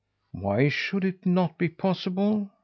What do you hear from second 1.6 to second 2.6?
possible?'